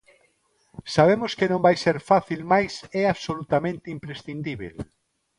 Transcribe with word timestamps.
Sabemos 0.95 1.31
que 1.37 1.49
non 1.51 1.63
vai 1.65 1.75
ser 1.85 1.97
fácil 2.09 2.39
mais 2.53 2.73
é 3.01 3.03
absolutamente 3.07 3.87
imprescindíbel. 3.95 4.75